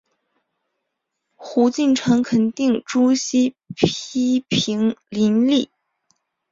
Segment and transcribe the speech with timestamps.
[1.35, 5.69] 胡晋臣肯定朱熹批评林栗。